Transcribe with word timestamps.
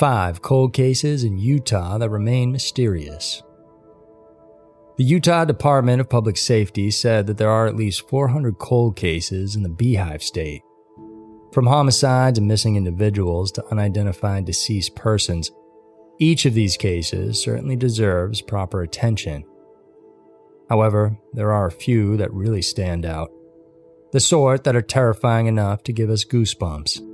Five 0.00 0.40
cold 0.40 0.72
cases 0.72 1.24
in 1.24 1.36
Utah 1.36 1.98
that 1.98 2.08
remain 2.08 2.52
mysterious. 2.52 3.42
The 4.96 5.04
Utah 5.04 5.44
Department 5.44 6.00
of 6.00 6.08
Public 6.08 6.38
Safety 6.38 6.90
said 6.90 7.26
that 7.26 7.36
there 7.36 7.50
are 7.50 7.66
at 7.66 7.76
least 7.76 8.08
400 8.08 8.56
cold 8.56 8.96
cases 8.96 9.56
in 9.56 9.62
the 9.62 9.68
Beehive 9.68 10.22
State. 10.22 10.62
From 11.52 11.66
homicides 11.66 12.38
and 12.38 12.48
missing 12.48 12.76
individuals 12.76 13.52
to 13.52 13.66
unidentified 13.66 14.46
deceased 14.46 14.96
persons, 14.96 15.50
each 16.18 16.46
of 16.46 16.54
these 16.54 16.78
cases 16.78 17.38
certainly 17.38 17.76
deserves 17.76 18.40
proper 18.40 18.80
attention. 18.80 19.44
However, 20.70 21.18
there 21.34 21.52
are 21.52 21.66
a 21.66 21.70
few 21.70 22.16
that 22.16 22.32
really 22.32 22.62
stand 22.62 23.04
out. 23.04 23.30
The 24.12 24.20
sort 24.20 24.64
that 24.64 24.74
are 24.74 24.80
terrifying 24.80 25.46
enough 25.46 25.82
to 25.82 25.92
give 25.92 26.08
us 26.08 26.24
goosebumps. 26.24 27.09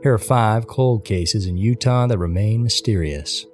Here 0.00 0.14
are 0.14 0.18
five 0.18 0.68
cold 0.68 1.04
cases 1.04 1.46
in 1.46 1.56
Utah 1.56 2.06
that 2.06 2.18
remain 2.18 2.62
mysterious. 2.62 3.46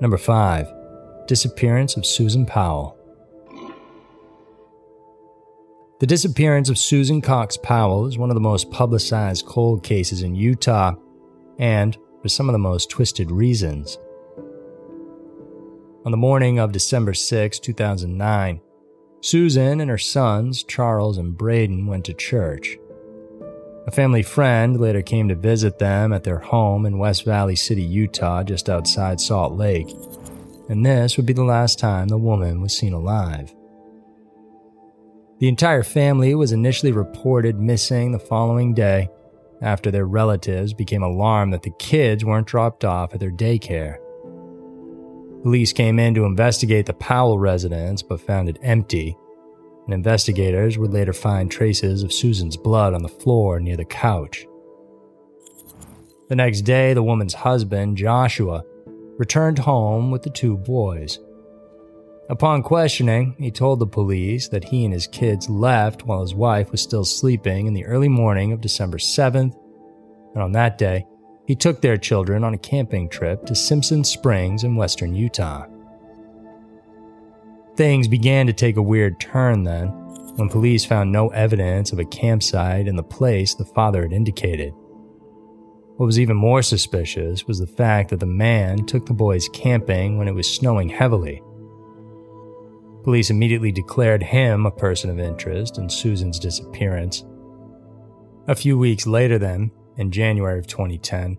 Number 0.00 0.16
5. 0.16 0.72
Disappearance 1.26 1.96
of 1.96 2.06
Susan 2.06 2.46
Powell. 2.46 2.96
The 5.98 6.06
disappearance 6.06 6.68
of 6.68 6.78
Susan 6.78 7.20
Cox 7.20 7.56
Powell 7.56 8.06
is 8.06 8.16
one 8.16 8.30
of 8.30 8.34
the 8.34 8.40
most 8.40 8.70
publicized 8.70 9.44
cold 9.44 9.82
cases 9.82 10.22
in 10.22 10.36
Utah, 10.36 10.94
and 11.58 11.96
for 12.22 12.28
some 12.28 12.48
of 12.48 12.52
the 12.52 12.58
most 12.58 12.90
twisted 12.90 13.32
reasons. 13.32 13.98
On 16.04 16.12
the 16.12 16.16
morning 16.16 16.60
of 16.60 16.70
December 16.70 17.14
6, 17.14 17.58
2009, 17.58 18.60
Susan 19.20 19.80
and 19.80 19.90
her 19.90 19.98
sons, 19.98 20.62
Charles 20.62 21.18
and 21.18 21.36
Braden, 21.36 21.86
went 21.86 22.04
to 22.04 22.14
church. 22.14 22.76
A 23.86 23.90
family 23.90 24.22
friend 24.22 24.80
later 24.80 25.02
came 25.02 25.28
to 25.28 25.34
visit 25.34 25.78
them 25.78 26.12
at 26.12 26.24
their 26.24 26.38
home 26.38 26.86
in 26.86 26.98
West 26.98 27.24
Valley 27.24 27.54
City, 27.54 27.82
Utah, 27.82 28.42
just 28.42 28.70
outside 28.70 29.20
Salt 29.20 29.52
Lake, 29.54 29.94
and 30.70 30.84
this 30.84 31.16
would 31.16 31.26
be 31.26 31.34
the 31.34 31.44
last 31.44 31.78
time 31.78 32.08
the 32.08 32.16
woman 32.16 32.62
was 32.62 32.76
seen 32.76 32.94
alive. 32.94 33.54
The 35.38 35.48
entire 35.48 35.82
family 35.82 36.34
was 36.34 36.52
initially 36.52 36.92
reported 36.92 37.60
missing 37.60 38.12
the 38.12 38.18
following 38.18 38.72
day 38.72 39.10
after 39.60 39.90
their 39.90 40.06
relatives 40.06 40.72
became 40.72 41.02
alarmed 41.02 41.52
that 41.52 41.62
the 41.62 41.74
kids 41.78 42.24
weren't 42.24 42.46
dropped 42.46 42.84
off 42.84 43.12
at 43.12 43.20
their 43.20 43.30
daycare. 43.30 43.98
Police 45.42 45.74
came 45.74 45.98
in 45.98 46.14
to 46.14 46.24
investigate 46.24 46.86
the 46.86 46.94
Powell 46.94 47.38
residence 47.38 48.02
but 48.02 48.20
found 48.20 48.48
it 48.48 48.58
empty, 48.62 49.16
and 49.84 49.94
investigators 49.94 50.78
would 50.78 50.92
later 50.92 51.12
find 51.12 51.50
traces 51.50 52.02
of 52.02 52.12
Susan's 52.12 52.56
blood 52.56 52.94
on 52.94 53.02
the 53.02 53.08
floor 53.08 53.60
near 53.60 53.76
the 53.76 53.84
couch. 53.84 54.46
The 56.28 56.36
next 56.36 56.62
day, 56.62 56.94
the 56.94 57.02
woman's 57.02 57.34
husband, 57.34 57.96
Joshua, 57.96 58.64
returned 59.18 59.58
home 59.58 60.10
with 60.10 60.22
the 60.22 60.30
two 60.30 60.56
boys. 60.56 61.18
Upon 62.30 62.62
questioning, 62.62 63.36
he 63.38 63.50
told 63.50 63.78
the 63.78 63.86
police 63.86 64.48
that 64.48 64.64
he 64.64 64.84
and 64.84 64.94
his 64.94 65.06
kids 65.06 65.50
left 65.50 66.06
while 66.06 66.22
his 66.22 66.34
wife 66.34 66.70
was 66.70 66.80
still 66.80 67.04
sleeping 67.04 67.66
in 67.66 67.74
the 67.74 67.84
early 67.84 68.08
morning 68.08 68.52
of 68.52 68.62
December 68.62 68.96
7th, 68.96 69.54
and 70.34 70.42
on 70.42 70.52
that 70.52 70.78
day, 70.78 71.06
he 71.46 71.54
took 71.54 71.82
their 71.82 71.98
children 71.98 72.42
on 72.42 72.54
a 72.54 72.58
camping 72.58 73.10
trip 73.10 73.44
to 73.44 73.54
Simpson 73.54 74.02
Springs 74.02 74.64
in 74.64 74.76
western 74.76 75.14
Utah. 75.14 75.66
Things 77.76 78.06
began 78.06 78.46
to 78.46 78.52
take 78.52 78.76
a 78.76 78.82
weird 78.82 79.18
turn 79.18 79.64
then, 79.64 79.88
when 80.36 80.48
police 80.48 80.84
found 80.84 81.10
no 81.10 81.28
evidence 81.28 81.92
of 81.92 81.98
a 81.98 82.04
campsite 82.04 82.86
in 82.86 82.94
the 82.94 83.02
place 83.02 83.54
the 83.54 83.64
father 83.64 84.02
had 84.02 84.12
indicated. 84.12 84.72
What 85.96 86.06
was 86.06 86.18
even 86.18 86.36
more 86.36 86.62
suspicious 86.62 87.46
was 87.46 87.58
the 87.58 87.66
fact 87.66 88.10
that 88.10 88.20
the 88.20 88.26
man 88.26 88.84
took 88.84 89.06
the 89.06 89.12
boys 89.12 89.48
camping 89.48 90.18
when 90.18 90.28
it 90.28 90.34
was 90.34 90.48
snowing 90.48 90.88
heavily. 90.88 91.42
Police 93.02 93.30
immediately 93.30 93.70
declared 93.70 94.22
him 94.22 94.66
a 94.66 94.70
person 94.70 95.10
of 95.10 95.18
interest 95.18 95.78
in 95.78 95.88
Susan's 95.88 96.38
disappearance. 96.38 97.24
A 98.48 98.54
few 98.54 98.78
weeks 98.78 99.06
later, 99.06 99.38
then, 99.38 99.70
in 99.96 100.10
January 100.10 100.58
of 100.58 100.66
2010, 100.66 101.38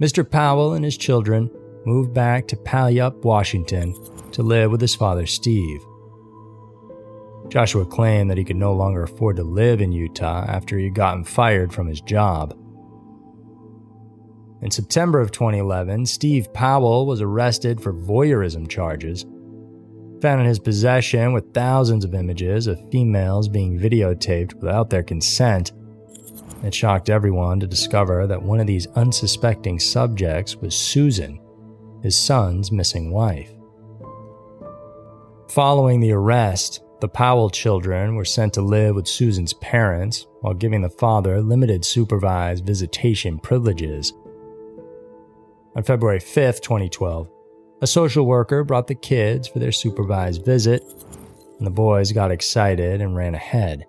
Mr. 0.00 0.28
Powell 0.28 0.74
and 0.74 0.84
his 0.84 0.96
children 0.96 1.50
moved 1.84 2.14
back 2.14 2.46
to 2.48 2.56
Puyallup, 2.56 3.24
Washington 3.24 3.94
to 4.32 4.42
live 4.42 4.70
with 4.70 4.80
his 4.80 4.94
father, 4.94 5.26
Steve. 5.26 5.80
Joshua 7.48 7.84
claimed 7.84 8.30
that 8.30 8.38
he 8.38 8.44
could 8.44 8.56
no 8.56 8.72
longer 8.72 9.02
afford 9.02 9.36
to 9.36 9.42
live 9.42 9.80
in 9.80 9.92
Utah 9.92 10.44
after 10.48 10.78
he 10.78 10.84
had 10.84 10.94
gotten 10.94 11.24
fired 11.24 11.72
from 11.72 11.86
his 11.86 12.00
job. 12.00 12.56
In 14.62 14.70
September 14.70 15.20
of 15.20 15.32
2011, 15.32 16.06
Steve 16.06 16.52
Powell 16.52 17.04
was 17.04 17.20
arrested 17.20 17.80
for 17.80 17.92
voyeurism 17.92 18.68
charges. 18.68 19.26
Found 20.20 20.40
in 20.40 20.46
his 20.46 20.60
possession 20.60 21.32
with 21.32 21.52
thousands 21.52 22.04
of 22.04 22.14
images 22.14 22.68
of 22.68 22.90
females 22.90 23.48
being 23.48 23.78
videotaped 23.78 24.54
without 24.54 24.88
their 24.88 25.02
consent 25.02 25.72
it 26.62 26.72
shocked 26.72 27.10
everyone 27.10 27.58
to 27.58 27.66
discover 27.66 28.26
that 28.26 28.42
one 28.42 28.60
of 28.60 28.68
these 28.68 28.86
unsuspecting 28.94 29.80
subjects 29.80 30.56
was 30.56 30.76
Susan, 30.76 31.40
his 32.02 32.16
son's 32.16 32.70
missing 32.70 33.10
wife. 33.10 33.50
Following 35.52 36.00
the 36.00 36.12
arrest, 36.12 36.82
the 37.02 37.08
Powell 37.08 37.50
children 37.50 38.14
were 38.14 38.24
sent 38.24 38.54
to 38.54 38.62
live 38.62 38.94
with 38.94 39.06
Susan's 39.06 39.52
parents 39.52 40.26
while 40.40 40.54
giving 40.54 40.80
the 40.80 40.88
father 40.88 41.42
limited 41.42 41.84
supervised 41.84 42.64
visitation 42.64 43.38
privileges. 43.38 44.14
On 45.76 45.82
February 45.82 46.20
5, 46.20 46.62
2012, 46.62 47.28
a 47.82 47.86
social 47.86 48.24
worker 48.24 48.64
brought 48.64 48.86
the 48.86 48.94
kids 48.94 49.46
for 49.46 49.58
their 49.58 49.72
supervised 49.72 50.42
visit, 50.42 50.84
and 51.58 51.66
the 51.66 51.70
boys 51.70 52.12
got 52.12 52.30
excited 52.30 53.02
and 53.02 53.14
ran 53.14 53.34
ahead. 53.34 53.84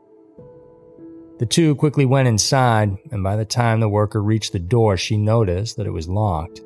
The 1.39 1.45
two 1.45 1.75
quickly 1.75 2.05
went 2.05 2.27
inside, 2.27 2.97
and 3.11 3.23
by 3.23 3.37
the 3.37 3.45
time 3.45 3.79
the 3.79 3.87
worker 3.87 4.21
reached 4.21 4.51
the 4.51 4.59
door, 4.59 4.97
she 4.97 5.15
noticed 5.15 5.77
that 5.77 5.87
it 5.87 5.93
was 5.93 6.09
locked. 6.09 6.59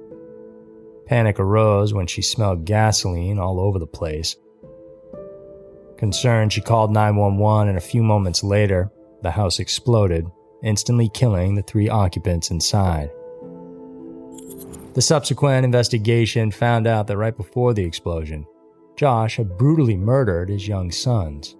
Panic 1.06 1.40
arose 1.40 1.94
when 1.94 2.07
she 2.07 2.24
smelled 2.24 2.66
gasoline 2.66 3.38
all 3.38 3.59
over 3.59 3.78
the 3.78 3.86
place. 3.86 4.36
Concerned, 5.97 6.53
she 6.53 6.62
called 6.62 6.91
911, 6.91 7.69
and 7.69 7.78
a 7.78 7.81
few 7.81 8.03
moments 8.03 8.44
later, 8.44 8.91
the 9.24 9.31
house 9.31 9.59
exploded, 9.59 10.28
instantly 10.63 11.09
killing 11.09 11.56
the 11.56 11.63
three 11.63 11.90
occupants 11.90 12.52
inside. 12.52 13.09
The 14.94 15.02
subsequent 15.02 15.66
investigation 15.66 16.52
found 16.52 16.86
out 16.86 17.07
that 17.07 17.18
right 17.18 17.36
before 17.36 17.74
the 17.74 17.84
explosion, 17.84 18.46
Josh 18.96 19.38
had 19.38 19.57
brutally 19.57 19.97
murdered 19.97 20.50
his 20.50 20.68
young 20.68 20.91
sons. 20.91 21.56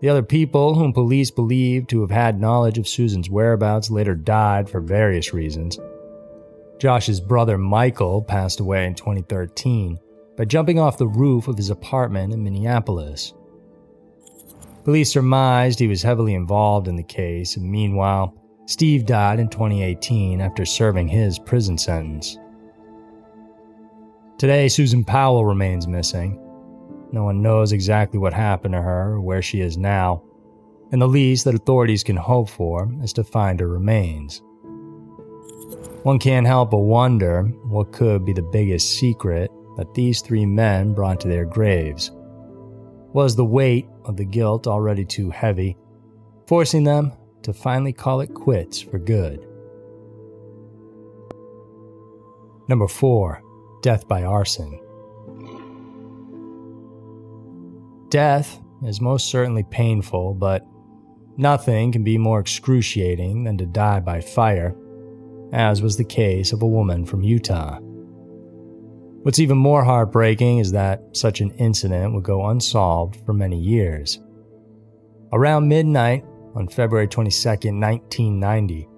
The 0.00 0.08
other 0.08 0.22
people 0.22 0.74
whom 0.74 0.92
police 0.92 1.30
believed 1.30 1.90
to 1.90 2.00
have 2.00 2.10
had 2.10 2.40
knowledge 2.40 2.78
of 2.78 2.88
Susan's 2.88 3.28
whereabouts 3.28 3.90
later 3.90 4.14
died 4.14 4.70
for 4.70 4.80
various 4.80 5.34
reasons. 5.34 5.78
Josh's 6.78 7.20
brother 7.20 7.58
Michael 7.58 8.22
passed 8.22 8.60
away 8.60 8.86
in 8.86 8.94
2013 8.94 9.98
by 10.40 10.46
jumping 10.46 10.78
off 10.78 10.96
the 10.96 11.06
roof 11.06 11.48
of 11.48 11.58
his 11.58 11.68
apartment 11.68 12.32
in 12.32 12.42
Minneapolis. 12.42 13.34
Police 14.84 15.12
surmised 15.12 15.78
he 15.78 15.86
was 15.86 16.02
heavily 16.02 16.32
involved 16.32 16.88
in 16.88 16.96
the 16.96 17.02
case, 17.02 17.58
and 17.58 17.70
meanwhile, 17.70 18.34
Steve 18.64 19.04
died 19.04 19.38
in 19.38 19.50
2018 19.50 20.40
after 20.40 20.64
serving 20.64 21.08
his 21.08 21.38
prison 21.38 21.76
sentence. 21.76 22.38
Today, 24.38 24.68
Susan 24.68 25.04
Powell 25.04 25.44
remains 25.44 25.86
missing, 25.86 26.40
no 27.12 27.24
one 27.24 27.42
knows 27.42 27.72
exactly 27.72 28.18
what 28.18 28.32
happened 28.32 28.72
to 28.72 28.80
her 28.80 29.12
or 29.12 29.20
where 29.20 29.42
she 29.42 29.60
is 29.60 29.76
now, 29.76 30.22
and 30.90 31.02
the 31.02 31.06
least 31.06 31.44
that 31.44 31.54
authorities 31.54 32.02
can 32.02 32.16
hope 32.16 32.48
for 32.48 32.90
is 33.02 33.12
to 33.12 33.24
find 33.24 33.60
her 33.60 33.68
remains. 33.68 34.40
One 36.02 36.18
can't 36.18 36.46
help 36.46 36.70
but 36.70 36.78
wonder 36.78 37.42
what 37.64 37.92
could 37.92 38.24
be 38.24 38.32
the 38.32 38.40
biggest 38.40 38.96
secret 38.98 39.50
that 39.76 39.94
these 39.94 40.20
three 40.20 40.46
men 40.46 40.94
brought 40.94 41.20
to 41.20 41.28
their 41.28 41.44
graves. 41.44 42.10
Was 43.12 43.34
the 43.34 43.44
weight 43.44 43.88
of 44.04 44.16
the 44.16 44.24
guilt 44.24 44.66
already 44.66 45.04
too 45.04 45.30
heavy, 45.30 45.76
forcing 46.46 46.84
them 46.84 47.12
to 47.42 47.52
finally 47.52 47.92
call 47.92 48.20
it 48.20 48.34
quits 48.34 48.80
for 48.80 48.98
good? 48.98 49.46
Number 52.68 52.86
4 52.86 53.42
Death 53.82 54.06
by 54.06 54.22
Arson. 54.22 54.78
Death 58.10 58.60
is 58.84 59.00
most 59.00 59.30
certainly 59.30 59.62
painful, 59.62 60.34
but 60.34 60.66
nothing 61.36 61.92
can 61.92 62.04
be 62.04 62.18
more 62.18 62.40
excruciating 62.40 63.44
than 63.44 63.56
to 63.58 63.66
die 63.66 64.00
by 64.00 64.20
fire, 64.20 64.76
as 65.52 65.80
was 65.80 65.96
the 65.96 66.04
case 66.04 66.52
of 66.52 66.62
a 66.62 66.66
woman 66.66 67.04
from 67.04 67.22
Utah. 67.22 67.78
What's 69.22 69.38
even 69.38 69.58
more 69.58 69.84
heartbreaking 69.84 70.58
is 70.58 70.72
that 70.72 71.02
such 71.12 71.42
an 71.42 71.50
incident 71.52 72.14
would 72.14 72.24
go 72.24 72.46
unsolved 72.46 73.18
for 73.26 73.34
many 73.34 73.60
years. 73.60 74.18
Around 75.32 75.68
midnight 75.68 76.24
on 76.54 76.68
February 76.68 77.06
22, 77.06 77.48
1990, 77.48 78.88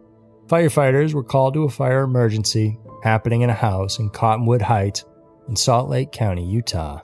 Firefighters 0.47 1.13
were 1.13 1.25
called 1.25 1.55
to 1.55 1.65
a 1.65 1.69
fire 1.69 2.05
emergency 2.05 2.79
happening 3.03 3.41
in 3.41 3.51
a 3.51 3.55
house 3.55 3.99
in 3.99 4.11
Cottonwood 4.11 4.63
Heights 4.63 5.05
in 5.49 5.57
Salt 5.57 5.89
Lake 5.91 6.13
County, 6.13 6.45
Utah. 6.45 7.01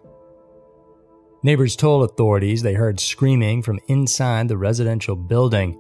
Neighbors 1.42 1.74
told 1.74 2.08
authorities 2.08 2.62
they 2.62 2.74
heard 2.74 3.00
screaming 3.00 3.62
from 3.62 3.80
inside 3.88 4.46
the 4.46 4.56
residential 4.56 5.16
building 5.16 5.72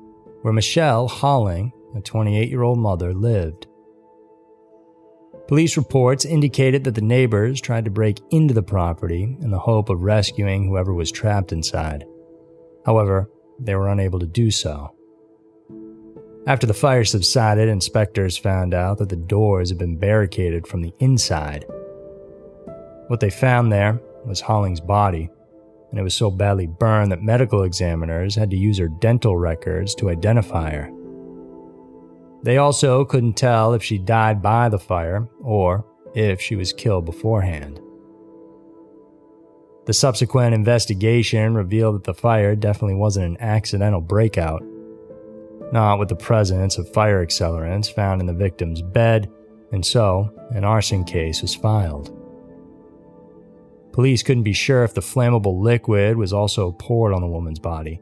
where 0.42 0.52
Michelle 0.52 1.06
Holling, 1.06 1.72
a 1.96 2.00
28 2.00 2.48
year 2.48 2.62
old 2.62 2.80
mother, 2.80 3.14
lived. 3.14 3.67
Police 5.46 5.76
reports 5.76 6.24
indicated 6.24 6.84
that 6.84 6.94
the 6.94 7.00
neighbors 7.00 7.60
tried 7.60 7.84
to 7.86 7.90
break 7.90 8.20
into 8.30 8.52
the 8.52 8.62
property 8.62 9.36
in 9.40 9.50
the 9.50 9.58
hope 9.58 9.88
of 9.88 10.02
rescuing 10.02 10.66
whoever 10.66 10.92
was 10.92 11.10
trapped 11.10 11.52
inside. 11.52 12.04
However, 12.84 13.30
they 13.58 13.74
were 13.74 13.88
unable 13.88 14.18
to 14.18 14.26
do 14.26 14.50
so. 14.50 14.94
After 16.46 16.66
the 16.66 16.74
fire 16.74 17.04
subsided, 17.04 17.68
inspectors 17.68 18.38
found 18.38 18.72
out 18.72 18.98
that 18.98 19.10
the 19.10 19.16
doors 19.16 19.68
had 19.68 19.78
been 19.78 19.98
barricaded 19.98 20.66
from 20.66 20.82
the 20.82 20.94
inside. 20.98 21.64
What 23.08 23.20
they 23.20 23.30
found 23.30 23.70
there 23.70 24.00
was 24.24 24.40
Holling's 24.40 24.80
body, 24.80 25.28
and 25.90 25.98
it 25.98 26.02
was 26.02 26.14
so 26.14 26.30
badly 26.30 26.66
burned 26.66 27.12
that 27.12 27.22
medical 27.22 27.62
examiners 27.62 28.34
had 28.34 28.50
to 28.50 28.56
use 28.56 28.78
her 28.78 28.88
dental 28.88 29.36
records 29.36 29.94
to 29.96 30.10
identify 30.10 30.70
her. 30.70 30.90
They 32.42 32.58
also 32.58 33.04
couldn't 33.04 33.34
tell 33.34 33.74
if 33.74 33.82
she 33.82 33.98
died 33.98 34.42
by 34.42 34.68
the 34.68 34.78
fire 34.78 35.28
or 35.40 35.84
if 36.14 36.40
she 36.40 36.56
was 36.56 36.72
killed 36.72 37.04
beforehand. 37.04 37.80
The 39.86 39.92
subsequent 39.94 40.54
investigation 40.54 41.54
revealed 41.54 41.96
that 41.96 42.04
the 42.04 42.14
fire 42.14 42.54
definitely 42.54 42.96
wasn't 42.96 43.26
an 43.26 43.36
accidental 43.40 44.00
breakout, 44.00 44.62
not 45.72 45.98
with 45.98 46.08
the 46.08 46.16
presence 46.16 46.78
of 46.78 46.92
fire 46.92 47.24
accelerants 47.24 47.92
found 47.92 48.20
in 48.20 48.26
the 48.26 48.34
victim's 48.34 48.82
bed, 48.82 49.30
and 49.72 49.84
so 49.84 50.30
an 50.50 50.64
arson 50.64 51.04
case 51.04 51.42
was 51.42 51.54
filed. 51.54 52.14
Police 53.92 54.22
couldn't 54.22 54.44
be 54.44 54.52
sure 54.52 54.84
if 54.84 54.94
the 54.94 55.00
flammable 55.00 55.60
liquid 55.60 56.16
was 56.16 56.32
also 56.32 56.72
poured 56.72 57.12
on 57.12 57.20
the 57.20 57.26
woman's 57.26 57.58
body. 57.58 58.00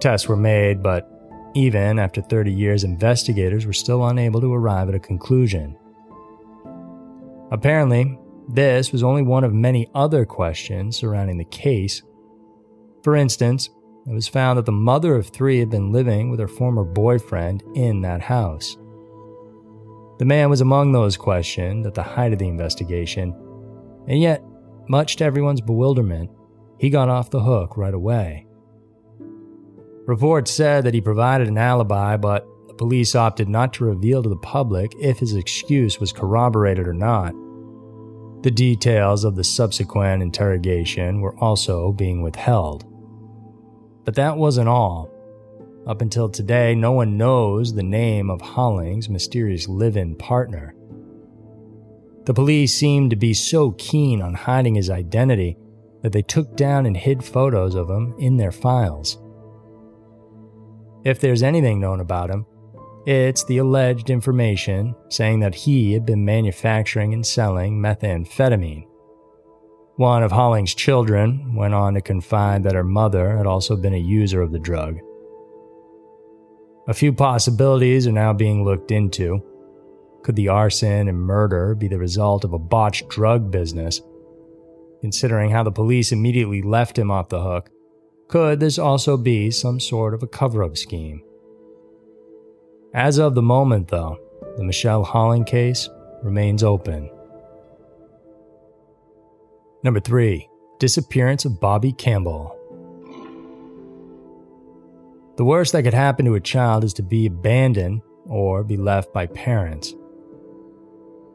Tests 0.00 0.28
were 0.28 0.36
made, 0.36 0.82
but 0.82 1.15
even 1.56 1.98
after 1.98 2.20
30 2.20 2.52
years, 2.52 2.84
investigators 2.84 3.64
were 3.64 3.72
still 3.72 4.06
unable 4.06 4.42
to 4.42 4.52
arrive 4.52 4.90
at 4.90 4.94
a 4.94 5.00
conclusion. 5.00 5.74
Apparently, 7.50 8.18
this 8.48 8.92
was 8.92 9.02
only 9.02 9.22
one 9.22 9.42
of 9.42 9.54
many 9.54 9.88
other 9.94 10.26
questions 10.26 10.98
surrounding 10.98 11.38
the 11.38 11.44
case. 11.46 12.02
For 13.02 13.16
instance, 13.16 13.70
it 14.06 14.12
was 14.12 14.28
found 14.28 14.58
that 14.58 14.66
the 14.66 14.72
mother 14.72 15.16
of 15.16 15.28
three 15.28 15.58
had 15.58 15.70
been 15.70 15.92
living 15.92 16.30
with 16.30 16.40
her 16.40 16.48
former 16.48 16.84
boyfriend 16.84 17.62
in 17.74 18.02
that 18.02 18.20
house. 18.20 18.76
The 20.18 20.24
man 20.24 20.50
was 20.50 20.60
among 20.60 20.92
those 20.92 21.16
questioned 21.16 21.86
at 21.86 21.94
the 21.94 22.02
height 22.02 22.32
of 22.32 22.38
the 22.38 22.48
investigation, 22.48 23.34
and 24.06 24.20
yet, 24.20 24.44
much 24.88 25.16
to 25.16 25.24
everyone's 25.24 25.60
bewilderment, 25.60 26.30
he 26.78 26.90
got 26.90 27.08
off 27.08 27.30
the 27.30 27.42
hook 27.42 27.76
right 27.76 27.94
away. 27.94 28.45
Reports 30.06 30.52
said 30.52 30.84
that 30.84 30.94
he 30.94 31.00
provided 31.00 31.48
an 31.48 31.58
alibi, 31.58 32.16
but 32.16 32.46
the 32.68 32.74
police 32.74 33.16
opted 33.16 33.48
not 33.48 33.72
to 33.74 33.84
reveal 33.84 34.22
to 34.22 34.28
the 34.28 34.36
public 34.36 34.94
if 35.00 35.18
his 35.18 35.34
excuse 35.34 35.98
was 35.98 36.12
corroborated 36.12 36.86
or 36.86 36.94
not. 36.94 37.34
The 38.42 38.52
details 38.52 39.24
of 39.24 39.34
the 39.34 39.42
subsequent 39.42 40.22
interrogation 40.22 41.20
were 41.20 41.36
also 41.38 41.90
being 41.90 42.22
withheld. 42.22 42.84
But 44.04 44.14
that 44.14 44.36
wasn't 44.36 44.68
all. 44.68 45.10
Up 45.88 46.00
until 46.00 46.28
today, 46.28 46.76
no 46.76 46.92
one 46.92 47.16
knows 47.16 47.74
the 47.74 47.82
name 47.82 48.30
of 48.30 48.40
Holling's 48.40 49.08
mysterious 49.08 49.66
live 49.66 49.96
in 49.96 50.14
partner. 50.14 50.76
The 52.26 52.34
police 52.34 52.74
seemed 52.74 53.10
to 53.10 53.16
be 53.16 53.34
so 53.34 53.72
keen 53.72 54.22
on 54.22 54.34
hiding 54.34 54.76
his 54.76 54.90
identity 54.90 55.56
that 56.02 56.12
they 56.12 56.22
took 56.22 56.56
down 56.56 56.86
and 56.86 56.96
hid 56.96 57.24
photos 57.24 57.74
of 57.74 57.90
him 57.90 58.14
in 58.18 58.36
their 58.36 58.52
files. 58.52 59.18
If 61.06 61.20
there's 61.20 61.44
anything 61.44 61.78
known 61.78 62.00
about 62.00 62.30
him, 62.30 62.46
it's 63.06 63.44
the 63.44 63.58
alleged 63.58 64.10
information 64.10 64.92
saying 65.08 65.38
that 65.38 65.54
he 65.54 65.92
had 65.92 66.04
been 66.04 66.24
manufacturing 66.24 67.14
and 67.14 67.24
selling 67.24 67.80
methamphetamine. 67.80 68.88
One 69.94 70.24
of 70.24 70.32
Holling's 70.32 70.74
children 70.74 71.54
went 71.54 71.74
on 71.74 71.94
to 71.94 72.00
confide 72.00 72.64
that 72.64 72.74
her 72.74 72.82
mother 72.82 73.36
had 73.36 73.46
also 73.46 73.76
been 73.76 73.94
a 73.94 73.98
user 73.98 74.42
of 74.42 74.50
the 74.50 74.58
drug. 74.58 74.98
A 76.88 76.92
few 76.92 77.12
possibilities 77.12 78.08
are 78.08 78.12
now 78.12 78.32
being 78.32 78.64
looked 78.64 78.90
into. 78.90 79.40
Could 80.24 80.34
the 80.34 80.48
arson 80.48 81.06
and 81.06 81.20
murder 81.20 81.76
be 81.76 81.86
the 81.86 82.00
result 82.00 82.42
of 82.42 82.52
a 82.52 82.58
botched 82.58 83.08
drug 83.10 83.52
business? 83.52 84.00
Considering 85.02 85.52
how 85.52 85.62
the 85.62 85.70
police 85.70 86.10
immediately 86.10 86.62
left 86.62 86.98
him 86.98 87.12
off 87.12 87.28
the 87.28 87.40
hook, 87.40 87.70
could 88.28 88.58
this 88.58 88.78
also 88.78 89.16
be 89.16 89.50
some 89.50 89.78
sort 89.78 90.14
of 90.14 90.22
a 90.22 90.26
cover 90.26 90.64
up 90.64 90.76
scheme? 90.76 91.22
As 92.92 93.18
of 93.18 93.34
the 93.34 93.42
moment, 93.42 93.88
though, 93.88 94.18
the 94.56 94.64
Michelle 94.64 95.04
Holling 95.04 95.44
case 95.44 95.88
remains 96.22 96.62
open. 96.62 97.10
Number 99.82 100.00
3 100.00 100.48
Disappearance 100.78 101.44
of 101.44 101.52
Bobbi 101.52 101.96
Campbell. 101.96 102.52
The 105.36 105.44
worst 105.44 105.72
that 105.72 105.82
could 105.82 105.94
happen 105.94 106.24
to 106.26 106.34
a 106.34 106.40
child 106.40 106.84
is 106.84 106.94
to 106.94 107.02
be 107.02 107.26
abandoned 107.26 108.02
or 108.26 108.64
be 108.64 108.76
left 108.76 109.12
by 109.12 109.26
parents. 109.26 109.94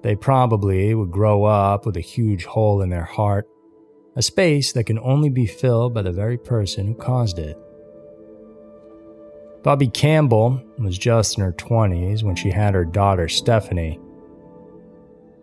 They 0.02 0.16
probably 0.16 0.94
would 0.96 1.12
grow 1.12 1.44
up 1.44 1.86
with 1.86 1.96
a 1.98 2.02
huge 2.02 2.46
hole 2.46 2.82
in 2.82 2.90
their 2.90 3.04
heart 3.04 3.48
a 4.16 4.22
space 4.22 4.74
that 4.74 4.86
can 4.86 5.00
only 5.00 5.30
be 5.30 5.46
filled 5.46 5.94
by 5.94 6.02
the 6.02 6.12
very 6.12 6.38
person 6.38 6.88
who 6.88 6.94
caused 6.94 7.40
it. 7.40 7.58
Bobbi 9.64 9.94
Campbell 9.94 10.62
was 10.80 10.98
just 10.98 11.38
in 11.38 11.44
her 11.44 11.54
20s 11.54 12.24
when 12.24 12.36
she 12.36 12.50
had 12.50 12.74
her 12.74 12.84
daughter 12.84 13.30
Stephanie. 13.30 14.00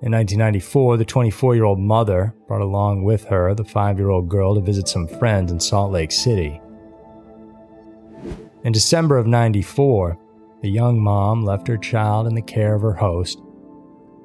In 0.01 0.13
1994, 0.13 0.97
the 0.97 1.05
24 1.05 1.55
year 1.55 1.65
old 1.65 1.81
mother 1.81 2.35
brought 2.47 2.61
along 2.61 3.05
with 3.05 3.25
her 3.25 3.55
the 3.55 3.65
5 3.65 3.99
year 3.99 4.11
old 4.11 4.29
girl 4.29 4.55
to 4.55 4.61
visit 4.61 4.87
some 4.87 5.09
friends 5.09 5.51
in 5.51 5.61
Salt 5.61 5.93
Lake 5.93 6.13
City. 6.13 6.61
In 8.65 8.73
December 8.73 9.17
of 9.17 9.27
94, 9.27 10.19
the 10.63 10.71
young 10.71 11.01
mom 11.01 11.45
left 11.45 11.69
her 11.69 11.79
child 11.79 12.27
in 12.27 12.35
the 12.35 12.43
care 12.43 12.75
of 12.75 12.83
her 12.83 12.93
host. 12.93 13.41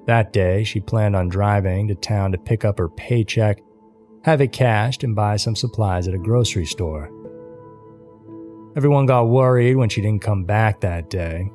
That 0.05 0.33
day, 0.33 0.63
she 0.63 0.79
planned 0.79 1.15
on 1.15 1.29
driving 1.29 1.87
to 1.87 1.95
town 1.95 2.31
to 2.33 2.37
pick 2.37 2.65
up 2.65 2.77
her 2.77 2.89
paycheck 2.89 3.59
have 4.23 4.41
it 4.41 4.51
cashed, 4.51 5.03
and 5.03 5.15
buy 5.15 5.35
some 5.35 5.55
supplies 5.55 6.07
at 6.07 6.13
a 6.13 6.17
grocery 6.17 6.65
store. 6.65 7.11
Everyone 8.75 9.05
got 9.05 9.29
worried 9.29 9.75
when 9.75 9.89
she 9.89 10.01
didn't 10.01 10.23
come 10.23 10.45
back 10.45 10.81
that 10.81 11.09
day, 11.09 11.51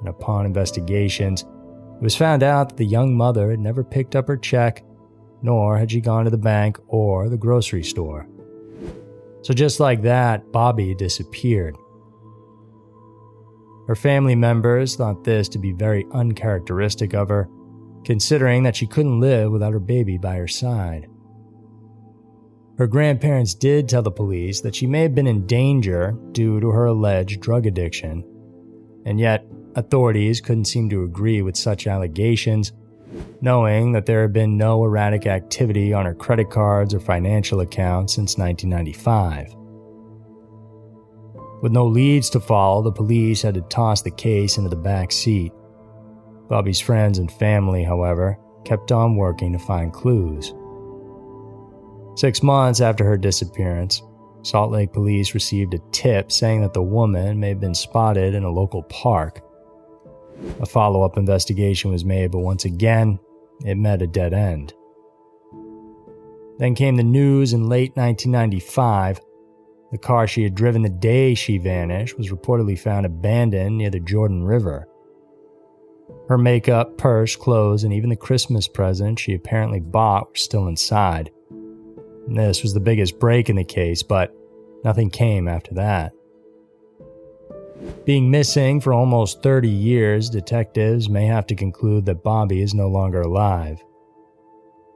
and 0.00 0.08
upon 0.08 0.46
investigations, 0.46 1.42
it 1.42 2.02
was 2.02 2.16
found 2.16 2.42
out 2.42 2.70
that 2.70 2.76
the 2.76 2.84
young 2.84 3.14
mother 3.14 3.50
had 3.50 3.60
never 3.60 3.84
picked 3.84 4.16
up 4.16 4.28
her 4.28 4.36
check, 4.36 4.84
nor 5.42 5.76
had 5.76 5.90
she 5.90 6.00
gone 6.00 6.24
to 6.24 6.30
the 6.30 6.38
bank 6.38 6.78
or 6.86 7.28
the 7.28 7.36
grocery 7.36 7.82
store. 7.82 8.26
So, 9.42 9.52
just 9.52 9.80
like 9.80 10.02
that, 10.02 10.46
Bobbi 10.52 10.96
disappeared. 10.96 11.76
Her 13.88 13.96
family 13.96 14.36
members 14.36 14.94
thought 14.94 15.24
this 15.24 15.48
to 15.50 15.58
be 15.58 15.72
very 15.72 16.06
uncharacteristic 16.12 17.14
of 17.14 17.28
her, 17.28 17.48
considering 18.04 18.62
that 18.62 18.76
she 18.76 18.86
couldn't 18.86 19.20
live 19.20 19.50
without 19.50 19.72
her 19.72 19.80
baby 19.80 20.16
by 20.18 20.36
her 20.36 20.48
side. 20.48 21.08
Her 22.82 22.88
grandparents 22.88 23.54
did 23.54 23.88
tell 23.88 24.02
the 24.02 24.10
police 24.10 24.60
that 24.62 24.74
she 24.74 24.88
may 24.88 25.02
have 25.02 25.14
been 25.14 25.28
in 25.28 25.46
danger 25.46 26.16
due 26.32 26.58
to 26.58 26.70
her 26.70 26.86
alleged 26.86 27.40
drug 27.40 27.64
addiction. 27.64 28.24
And 29.06 29.20
yet, 29.20 29.46
authorities 29.76 30.40
couldn't 30.40 30.64
seem 30.64 30.90
to 30.90 31.04
agree 31.04 31.42
with 31.42 31.56
such 31.56 31.86
allegations, 31.86 32.72
knowing 33.40 33.92
that 33.92 34.06
there 34.06 34.22
had 34.22 34.32
been 34.32 34.56
no 34.56 34.82
erratic 34.84 35.28
activity 35.28 35.92
on 35.92 36.06
her 36.06 36.14
credit 36.16 36.50
cards 36.50 36.92
or 36.92 36.98
financial 36.98 37.60
accounts 37.60 38.14
since 38.14 38.36
1995. 38.36 39.54
With 41.62 41.70
no 41.70 41.86
leads 41.86 42.30
to 42.30 42.40
follow, 42.40 42.82
the 42.82 42.90
police 42.90 43.42
had 43.42 43.54
to 43.54 43.60
toss 43.60 44.02
the 44.02 44.10
case 44.10 44.58
into 44.58 44.70
the 44.70 44.74
back 44.74 45.12
seat. 45.12 45.52
Bobbi's 46.48 46.80
friends 46.80 47.20
and 47.20 47.30
family, 47.30 47.84
however, 47.84 48.40
kept 48.64 48.90
on 48.90 49.14
working 49.14 49.52
to 49.52 49.60
find 49.60 49.92
clues. 49.92 50.52
Six 52.14 52.42
months 52.42 52.80
after 52.80 53.04
her 53.04 53.16
disappearance, 53.16 54.02
Salt 54.42 54.70
Lake 54.72 54.92
police 54.92 55.34
received 55.34 55.74
a 55.74 55.78
tip 55.92 56.30
saying 56.30 56.60
that 56.62 56.74
the 56.74 56.82
woman 56.82 57.40
may 57.40 57.48
have 57.48 57.60
been 57.60 57.74
spotted 57.74 58.34
in 58.34 58.44
a 58.44 58.50
local 58.50 58.82
park. 58.84 59.40
A 60.60 60.66
follow 60.66 61.02
up 61.02 61.16
investigation 61.16 61.90
was 61.90 62.04
made, 62.04 62.32
but 62.32 62.40
once 62.40 62.64
again, 62.64 63.18
it 63.64 63.76
met 63.76 64.02
a 64.02 64.06
dead 64.06 64.34
end. 64.34 64.74
Then 66.58 66.74
came 66.74 66.96
the 66.96 67.02
news 67.02 67.52
in 67.52 67.68
late 67.68 67.96
1995. 67.96 69.20
The 69.90 69.98
car 69.98 70.26
she 70.26 70.42
had 70.42 70.54
driven 70.54 70.82
the 70.82 70.88
day 70.88 71.34
she 71.34 71.58
vanished 71.58 72.18
was 72.18 72.30
reportedly 72.30 72.78
found 72.78 73.06
abandoned 73.06 73.78
near 73.78 73.90
the 73.90 74.00
Jordan 74.00 74.42
River. 74.42 74.88
Her 76.28 76.38
makeup, 76.38 76.98
purse, 76.98 77.36
clothes, 77.36 77.84
and 77.84 77.92
even 77.92 78.10
the 78.10 78.16
Christmas 78.16 78.68
present 78.68 79.18
she 79.18 79.34
apparently 79.34 79.80
bought 79.80 80.30
were 80.30 80.36
still 80.36 80.66
inside. 80.66 81.30
This 82.28 82.62
was 82.62 82.74
the 82.74 82.80
biggest 82.80 83.18
break 83.18 83.48
in 83.48 83.56
the 83.56 83.64
case, 83.64 84.02
but 84.02 84.34
nothing 84.84 85.10
came 85.10 85.48
after 85.48 85.74
that. 85.74 86.12
Being 88.04 88.30
missing 88.30 88.80
for 88.80 88.92
almost 88.92 89.42
30 89.42 89.68
years, 89.68 90.30
detectives 90.30 91.08
may 91.08 91.26
have 91.26 91.46
to 91.46 91.54
conclude 91.54 92.06
that 92.06 92.22
Bobbi 92.22 92.62
is 92.62 92.74
no 92.74 92.88
longer 92.88 93.22
alive. 93.22 93.82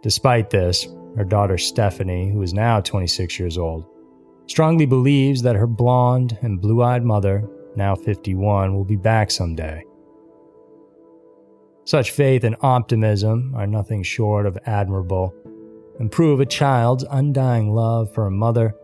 Despite 0.03 0.51
this, 0.51 0.87
her 1.17 1.25
daughter 1.25 1.59
Stephanie, 1.59 2.31
who 2.31 2.43
is 2.43 2.55
now 2.55 2.81
26 2.81 3.39
years 3.39 3.59
old, 3.59 3.85
strongly 4.47 4.87
believes 4.87 5.43
that 5.43 5.57
her 5.57 5.67
blonde 5.67 6.39
and 6.43 6.61
blue 6.61 6.83
eyed 6.83 7.05
mother, 7.05 7.49
now 7.75 7.97
51, 7.97 8.75
will 8.75 8.85
be 8.85 8.97
back 8.97 9.31
someday. 9.31 9.83
Such 11.85 12.11
faith 12.11 12.45
and 12.45 12.57
optimism 12.61 13.53
are 13.57 13.67
nothing 13.67 14.03
short 14.03 14.47
of 14.47 14.59
admirable 14.67 15.35
and 15.99 16.13
prove 16.13 16.41
a 16.41 16.47
child's 16.47 17.05
undying 17.11 17.73
love 17.73 18.13
for 18.13 18.27
a 18.27 18.31
mother 18.31 18.75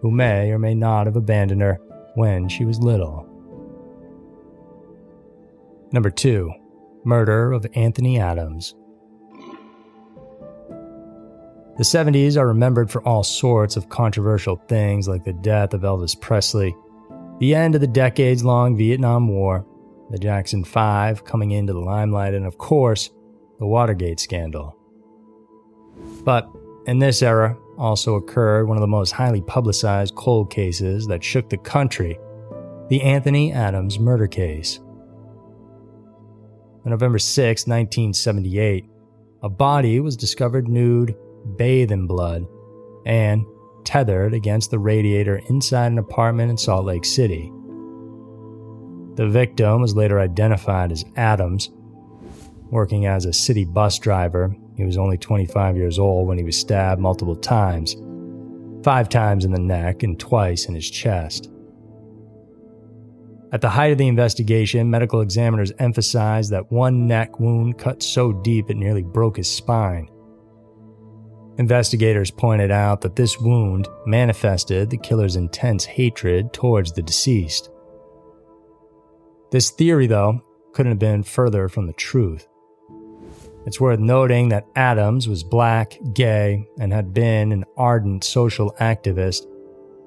who 0.00 0.10
may 0.10 0.50
or 0.50 0.58
may 0.58 0.74
not 0.74 1.06
have 1.06 1.16
abandoned 1.16 1.62
her 1.62 1.80
when 2.14 2.48
she 2.48 2.64
was 2.64 2.78
little. 2.78 3.28
Number 5.92 6.10
2 6.10 6.52
Murder 7.04 7.52
of 7.52 7.66
Anthony 7.74 8.18
Adams. 8.18 8.74
The 11.76 11.84
70s 11.84 12.36
are 12.36 12.46
remembered 12.46 12.90
for 12.90 13.02
all 13.02 13.24
sorts 13.24 13.76
of 13.76 13.88
controversial 13.88 14.56
things 14.68 15.08
like 15.08 15.24
the 15.24 15.32
death 15.32 15.74
of 15.74 15.82
Elvis 15.82 16.18
Presley, 16.18 16.74
the 17.40 17.54
end 17.54 17.74
of 17.74 17.80
the 17.80 17.86
decades 17.86 18.44
long 18.44 18.76
Vietnam 18.76 19.28
War, 19.28 19.66
the 20.10 20.18
Jackson 20.18 20.64
5 20.64 21.24
coming 21.24 21.50
into 21.50 21.72
the 21.72 21.80
limelight, 21.80 22.32
and 22.32 22.46
of 22.46 22.58
course, 22.58 23.10
the 23.58 23.66
Watergate 23.66 24.20
scandal. 24.20 24.76
But 26.24 26.50
in 26.86 26.98
this 26.98 27.22
era 27.22 27.56
also 27.78 28.14
occurred 28.16 28.66
one 28.66 28.76
of 28.76 28.80
the 28.80 28.86
most 28.86 29.12
highly 29.12 29.42
publicized 29.42 30.14
cold 30.14 30.50
cases 30.50 31.06
that 31.06 31.22
shook 31.22 31.48
the 31.48 31.58
country 31.58 32.18
the 32.88 33.02
Anthony 33.02 33.52
Adams 33.52 33.98
murder 33.98 34.26
case. 34.26 34.78
On 36.84 36.90
November 36.90 37.18
6, 37.18 37.66
1978, 37.66 38.84
a 39.42 39.48
body 39.48 40.00
was 40.00 40.18
discovered 40.18 40.68
nude, 40.68 41.16
bathed 41.56 41.92
in 41.92 42.06
blood, 42.06 42.46
and 43.06 43.46
tethered 43.84 44.34
against 44.34 44.70
the 44.70 44.78
radiator 44.78 45.40
inside 45.48 45.92
an 45.92 45.98
apartment 45.98 46.50
in 46.50 46.58
Salt 46.58 46.84
Lake 46.84 47.06
City. 47.06 47.50
The 49.14 49.28
victim 49.28 49.80
was 49.80 49.96
later 49.96 50.20
identified 50.20 50.92
as 50.92 51.04
Adams. 51.16 51.70
Working 52.70 53.06
as 53.06 53.24
a 53.24 53.32
city 53.32 53.64
bus 53.64 53.98
driver, 53.98 54.54
he 54.76 54.84
was 54.84 54.96
only 54.96 55.16
25 55.16 55.76
years 55.76 55.98
old 55.98 56.26
when 56.26 56.38
he 56.38 56.44
was 56.44 56.56
stabbed 56.56 57.00
multiple 57.00 57.36
times 57.36 57.96
five 58.84 59.08
times 59.08 59.46
in 59.46 59.50
the 59.50 59.58
neck 59.58 60.02
and 60.02 60.20
twice 60.20 60.66
in 60.66 60.74
his 60.74 60.88
chest. 60.88 61.50
At 63.50 63.62
the 63.62 63.70
height 63.70 63.92
of 63.92 63.98
the 63.98 64.08
investigation, 64.08 64.90
medical 64.90 65.22
examiners 65.22 65.72
emphasized 65.78 66.50
that 66.50 66.70
one 66.70 67.06
neck 67.06 67.40
wound 67.40 67.78
cut 67.78 68.02
so 68.02 68.32
deep 68.32 68.68
it 68.68 68.76
nearly 68.76 69.02
broke 69.02 69.38
his 69.38 69.50
spine. 69.50 70.08
Investigators 71.56 72.30
pointed 72.30 72.70
out 72.70 73.00
that 73.00 73.16
this 73.16 73.38
wound 73.38 73.88
manifested 74.06 74.90
the 74.90 74.98
killer's 74.98 75.36
intense 75.36 75.84
hatred 75.84 76.52
towards 76.52 76.92
the 76.92 77.02
deceased. 77.02 77.70
This 79.50 79.70
theory, 79.70 80.08
though, 80.08 80.42
couldn't 80.72 80.92
have 80.92 80.98
been 80.98 81.22
further 81.22 81.68
from 81.68 81.86
the 81.86 81.92
truth. 81.92 82.48
It's 83.66 83.80
worth 83.80 83.98
noting 83.98 84.50
that 84.50 84.66
Adams 84.76 85.26
was 85.26 85.42
black, 85.42 85.98
gay, 86.12 86.68
and 86.78 86.92
had 86.92 87.14
been 87.14 87.50
an 87.50 87.64
ardent 87.76 88.22
social 88.22 88.72
activist, 88.80 89.46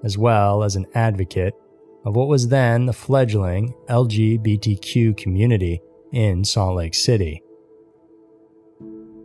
as 0.04 0.18
well 0.18 0.64
as 0.64 0.76
an 0.76 0.86
advocate 0.94 1.56
of 2.06 2.16
what 2.16 2.28
was 2.28 2.50
then 2.50 2.86
the 2.86 2.94
fledgling 2.94 3.74
LGBTQ 3.90 5.18
community 5.18 5.82
in 6.14 6.44
Salt 6.44 6.78
Lake 6.78 6.94
City. 6.94 7.42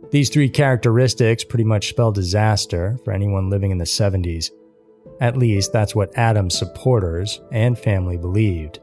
These 0.09 0.29
three 0.29 0.49
characteristics 0.49 1.43
pretty 1.43 1.63
much 1.63 1.89
spell 1.89 2.11
disaster 2.11 2.97
for 3.03 3.13
anyone 3.13 3.49
living 3.49 3.71
in 3.71 3.77
the 3.77 3.85
70s. 3.85 4.51
At 5.21 5.37
least 5.37 5.71
that's 5.71 5.95
what 5.95 6.17
Adams' 6.17 6.57
supporters 6.57 7.39
and 7.51 7.77
family 7.77 8.17
believed. 8.17 8.79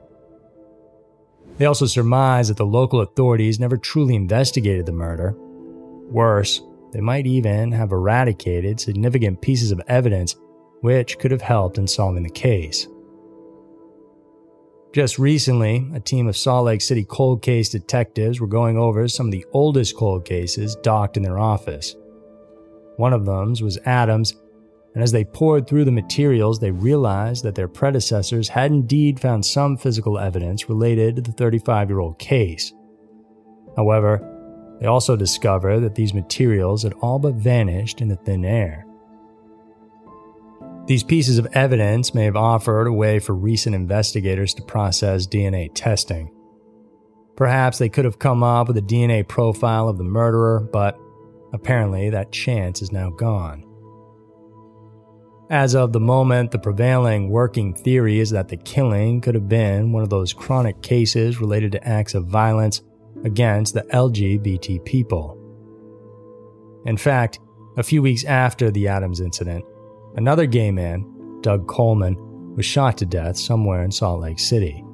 They 1.61 1.67
also 1.67 1.85
surmise 1.85 2.49
that 2.49 2.57
the 2.57 2.65
local 2.65 3.03
authorities 3.03 3.61
never 3.61 3.77
truly 3.77 4.15
investigated 4.15 4.87
the 4.87 4.93
murder. 4.93 5.35
Worse, 5.37 6.63
they 6.91 7.03
might 7.03 7.27
even 7.27 7.71
have 7.73 7.93
eradicated 7.93 8.81
significant 8.81 9.43
pieces 9.43 9.71
of 9.71 9.83
evidence 9.87 10.37
which 10.81 11.19
could 11.19 11.31
have 11.31 11.43
helped 11.43 11.77
in 11.77 11.87
solving 11.87 12.23
the 12.23 12.31
case. 12.31 12.89
Just 14.95 15.19
recently, 15.19 15.87
a 15.93 16.01
team 16.01 16.29
of 16.29 16.37
Salt 16.37 16.65
Lake 16.65 16.81
City 16.81 17.05
cold 17.05 17.43
case 17.43 17.69
detectives 17.69 18.41
were 18.41 18.47
going 18.47 18.79
over 18.79 19.07
some 19.07 19.27
of 19.27 19.33
the 19.33 19.45
oldest 19.53 19.95
cold 19.99 20.25
cases 20.25 20.77
docked 20.77 21.19
in 21.19 21.23
their 21.23 21.39
office. 21.39 21.95
One 22.97 23.13
of 23.13 23.27
them 23.27 23.55
was 23.61 23.79
Adams 23.85 24.33
and 24.95 25.03
as 25.03 25.13
they 25.13 25.25
pored 25.25 25.67
through 25.67 25.85
the 25.85 25.93
materials, 25.93 26.59
they 26.59 26.73
realized 26.73 27.45
that 27.45 27.55
their 27.55 27.69
predecessors 27.69 28.49
had 28.49 28.73
indeed 28.73 29.21
found 29.21 29.47
some 29.47 29.77
physical 29.77 30.19
evidence 30.19 30.69
related 30.69 31.17
to 31.17 31.23
the 31.23 31.33
35 31.33 31.89
year 31.89 32.01
old 32.01 32.19
case. 32.19 32.73
However, 33.77 34.27
they 34.81 34.87
also 34.87 35.15
discovered 35.15 35.81
that 35.81 35.95
these 35.95 36.15
materials 36.15 36.83
had 36.83 36.95
all 36.95 37.19
but 37.19 37.35
vanished 37.35 38.01
into 38.01 38.17
thin 38.17 38.45
air. 38.45 38.87
These 40.87 41.05
pieces 41.05 41.39
of 41.39 41.47
evidence 41.53 42.15
may 42.15 42.25
have 42.25 42.37
offered 42.37 42.89
a 42.89 42.93
way 42.93 43.21
for 43.21 43.35
recent 43.35 43.77
investigators 43.77 44.55
to 44.55 44.63
process 44.63 45.27
DNA 45.27 45.71
testing. 45.73 46.35
Perhaps 47.37 47.79
they 47.79 47.89
could 47.89 48.05
have 48.05 48.19
come 48.19 48.43
up 48.43 48.67
with 48.67 48.77
a 48.77 48.83
DNA 48.83 49.27
profile 49.27 49.89
of 49.89 49.99
the 49.99 50.05
murderer, 50.05 50.61
but 50.73 50.99
apparently 51.53 52.11
that 52.11 52.33
chance 52.33 52.83
is 52.83 52.91
now 52.91 53.11
gone. 53.11 53.70
As 55.51 55.75
of 55.75 55.93
the 55.93 55.99
moment, 55.99 56.53
the 56.53 56.61
prevailing 56.61 57.29
working 57.29 57.75
theory 57.75 58.21
is 58.21 58.31
that 58.31 58.47
the 58.47 58.57
killing 58.57 59.21
could 59.21 59.35
have 59.35 59.49
been 59.49 59.91
one 59.91 60.05
of 60.05 60.09
those 60.09 60.33
chronic 60.33 60.81
cases 60.81 61.41
related 61.41 61.73
to 61.73 61.85
acts 61.87 62.15
of 62.15 62.27
violence 62.27 62.83
against 63.25 63.75
the 63.75 63.83
LGBT 63.93 64.85
people. 64.85 65.37
In 66.87 66.97
fact, 66.97 67.41
a 67.77 67.83
few 67.83 68.01
weeks 68.01 68.25
after 68.25 68.71
the 68.71 68.87
Adams 68.87 69.21
incident, 69.21 69.65
another 70.15 70.47
gay 70.47 70.71
man, 70.71 71.05
Doug 71.41 71.67
Coleman, 71.67 72.15
was 72.55 72.65
shot 72.65 72.97
to 72.99 73.07
death 73.07 73.37
somewhere 73.37 73.83
in 73.83 73.91
Salt 73.91 74.21
Lake 74.21 74.39
City. 74.39 74.85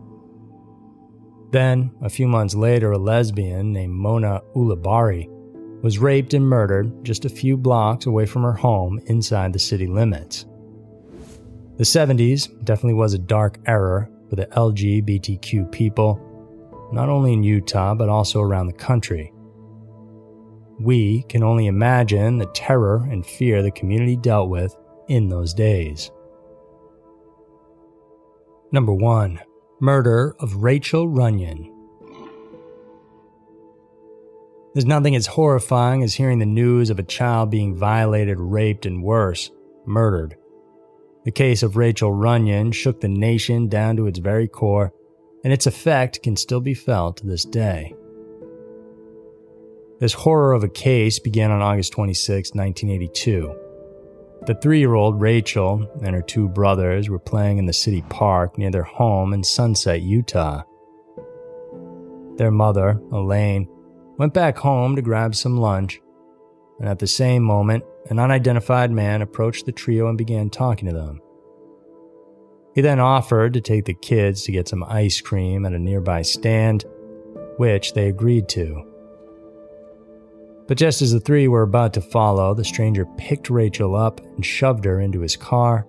Then, 1.50 1.92
a 2.00 2.08
few 2.08 2.26
months 2.26 2.54
later, 2.54 2.92
a 2.92 2.98
lesbian 2.98 3.75
named 3.75 3.92
Mona 3.92 4.40
Ulibarri 4.54 5.28
was 5.83 5.99
raped 5.99 6.35
and 6.35 6.47
murdered 6.47 7.04
just 7.04 7.25
a 7.25 7.30
few 7.30 7.56
blocks 7.56 8.06
away 8.06 8.26
from 8.26 8.42
her 8.42 8.52
home 8.52 9.00
inside 9.06 9.52
the 9.52 9.59
city 9.59 9.87
limits. 9.87 10.47
The 11.76 11.85
70s 11.85 12.64
definitely 12.64 12.95
was 12.95 13.14
a 13.14 13.18
dark 13.18 13.59
era 13.66 14.09
for 14.28 14.37
the 14.37 14.47
LGBTQ 14.47 15.71
people, 15.71 16.21
not 16.92 17.09
only 17.09 17.33
in 17.33 17.42
Utah 17.42 17.95
but 17.95 18.09
also 18.09 18.40
around 18.40 18.66
the 18.66 18.73
country. 18.73 19.33
We 20.80 21.23
can 21.25 21.42
only 21.42 21.66
imagine 21.66 22.38
the 22.38 22.47
terror 22.47 23.06
and 23.11 23.25
fear 23.25 23.62
the 23.62 23.71
community 23.71 24.16
dealt 24.16 24.50
with 24.50 24.75
in 25.09 25.28
those 25.28 25.54
days. 25.54 26.11
Number 28.73 28.92
1 28.92 29.40
Murder 29.80 30.35
of 30.40 30.56
Rachel 30.56 31.06
Runyan. 31.06 31.75
There's 34.76 34.85
nothing 34.85 35.16
as 35.16 35.26
horrifying 35.26 36.02
as 36.02 36.12
hearing 36.12 36.38
the 36.38 36.45
news 36.45 36.90
of 36.90 36.99
a 36.99 37.02
child 37.02 37.50
being 37.50 37.75
violated, 37.75 38.38
raped, 38.38 38.85
and 38.85 39.02
worse, 39.02 39.50
murdered. 39.87 40.37
The 41.25 41.30
case 41.30 41.62
of 41.62 41.78
Rachel 41.78 42.11
Runyan 42.11 42.75
shook 42.75 43.00
the 43.00 43.09
nation 43.09 43.71
down 43.71 43.97
to 43.97 44.06
its 44.06 44.18
very 44.18 44.47
core, 44.47 44.92
and 45.42 45.50
its 45.50 45.66
effect 45.66 46.23
can 46.23 46.37
still 46.37 46.61
be 46.61 46.75
felt 46.75 47.16
to 47.16 47.26
this 47.26 47.47
day. 47.47 47.95
This 49.99 50.12
horror 50.12 50.52
of 50.52 50.62
a 50.62 50.68
case 50.68 51.21
began 51.21 51.50
on 51.50 51.62
August 51.62 51.95
26, 51.95 52.50
1982. 52.50 53.56
The 54.45 54.56
three 54.56 54.80
year 54.80 54.92
old 54.92 55.18
Rachel 55.18 55.90
and 56.02 56.14
her 56.14 56.21
two 56.21 56.50
brothers 56.50 57.09
were 57.09 57.18
playing 57.18 57.56
in 57.56 57.64
the 57.64 57.73
city 57.73 58.04
park 58.11 58.59
near 58.59 58.71
their 58.71 58.83
home 58.83 59.33
in 59.33 59.42
Sunset, 59.42 60.02
Utah. 60.02 60.64
Their 62.37 62.50
mother, 62.50 63.00
Elaine, 63.11 63.71
went 64.18 64.35
back 64.35 64.56
home 64.56 64.96
to 64.96 65.02
grab 65.02 65.35
some 65.35 65.58
lunch, 65.58 66.00
and 66.78 66.88
at 66.88 66.99
the 66.99 67.06
same 67.06 67.42
moment, 67.42 67.85
an 68.08 68.18
unidentified 68.18 68.90
man 68.90 69.23
approached 69.23 69.66
the 69.66 69.73
trio 69.73 70.08
and 70.08 70.18
began 70.18 70.50
talking 70.50 70.88
to 70.88 70.94
them. 70.94 71.20
He 72.75 72.82
then 72.82 73.00
offered 73.00 73.54
to 73.54 73.61
take 73.61 73.87
the 73.87 73.94
kids 73.94 74.42
to 74.42 74.52
get 74.52 74.68
some 74.68 74.85
ice 74.85 75.20
cream 75.20 75.64
at 75.64 75.73
a 75.73 75.78
nearby 75.78 76.23
stand, 76.23 76.85
which 77.56 77.94
they 77.94 78.08
agreed 78.08 78.49
to. 78.50 78.85
But 80.68 80.76
just 80.76 81.00
as 81.00 81.12
the 81.12 81.20
three 81.20 81.49
were 81.49 81.62
about 81.62 81.94
to 81.94 82.00
follow, 82.00 82.52
the 82.52 82.64
stranger 82.64 83.06
picked 83.16 83.50
Rachel 83.50 83.94
up 83.94 84.20
and 84.20 84.44
shoved 84.44 84.85
her 84.85 85.00
into 85.00 85.20
his 85.20 85.37
car. 85.37 85.87